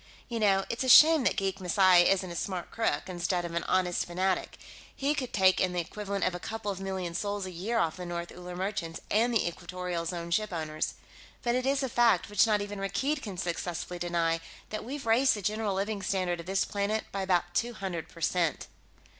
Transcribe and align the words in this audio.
You 0.29 0.39
know, 0.39 0.65
it's 0.67 0.83
a 0.83 0.89
shame 0.89 1.25
that 1.25 1.35
geek 1.35 1.61
messiah 1.61 2.01
isn't 2.01 2.31
a 2.31 2.35
smart 2.35 2.71
crook, 2.71 3.03
instead 3.05 3.45
of 3.45 3.53
an 3.53 3.63
honest 3.65 4.07
fanatic; 4.07 4.57
he 4.95 5.13
could 5.13 5.31
take 5.31 5.61
in 5.61 5.73
the 5.73 5.79
equivalent 5.79 6.23
of 6.23 6.33
a 6.33 6.39
couple 6.39 6.71
of 6.71 6.79
million 6.79 7.13
sols 7.13 7.45
a 7.45 7.51
year 7.51 7.77
off 7.77 7.97
the 7.97 8.05
North 8.07 8.31
Uller 8.31 8.55
merchants 8.55 8.99
and 9.11 9.31
the 9.31 9.47
Equatorial 9.47 10.03
Zone 10.07 10.31
shipowners. 10.31 10.95
But 11.43 11.53
it 11.53 11.67
is 11.67 11.83
a 11.83 11.87
fact, 11.87 12.31
which 12.31 12.47
not 12.47 12.61
even 12.63 12.79
Rakkeed 12.79 13.21
can 13.21 13.37
successfully 13.37 13.99
deny, 13.99 14.41
that 14.71 14.83
we've 14.83 15.05
raised 15.05 15.35
the 15.35 15.41
general 15.43 15.75
living 15.75 16.01
standard 16.01 16.39
of 16.39 16.47
this 16.47 16.65
planet 16.65 17.03
by 17.11 17.21
about 17.21 17.53
two 17.53 17.73
hundred 17.75 18.09
percent." 18.09 18.65